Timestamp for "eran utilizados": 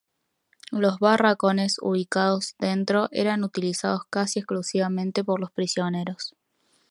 3.11-4.01